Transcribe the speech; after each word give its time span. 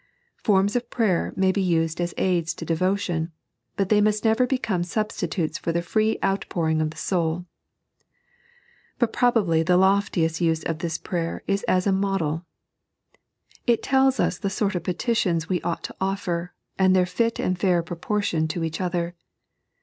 Fonns 0.43 0.75
of 0.75 0.89
prayer 0.89 1.31
may 1.35 1.51
be 1.51 1.61
used 1.61 2.01
as 2.01 2.15
aids 2.17 2.55
to 2.55 2.65
devotion, 2.65 3.31
but 3.77 3.89
they 3.89 4.01
must 4.01 4.25
never 4.25 4.47
become 4.47 4.83
substitutes 4.83 5.59
for 5.59 5.71
the 5.71 5.83
free 5.83 6.17
out 6.23 6.43
pouring 6.49 6.81
of 6.81 6.89
the 6.89 6.97
soul. 6.97 7.45
But 8.97 9.13
probably 9.13 9.61
the 9.61 9.77
loftiest 9.77 10.41
use 10.41 10.63
of 10.63 10.79
this 10.79 10.97
prayer 10.97 11.43
is 11.45 11.61
as 11.67 11.85
a 11.85 11.91
modd. 11.91 12.43
It 13.67 13.83
tells 13.83 14.19
us 14.19 14.39
the 14.39 14.49
sort 14.49 14.73
of 14.73 14.81
petitions 14.81 15.47
we 15.49 15.61
ought 15.61 15.83
to 15.83 15.95
offer, 16.01 16.55
and 16.79 16.95
their 16.95 17.05
fit 17.05 17.39
and 17.39 17.55
fair 17.55 17.83
proportion 17.83 18.47
to 18.47 18.63
each 18.63 18.81
other. 18.81 19.13